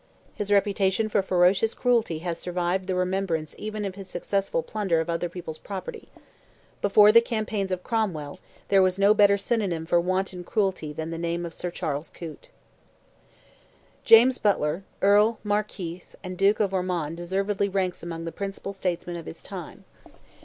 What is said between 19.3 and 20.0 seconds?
time.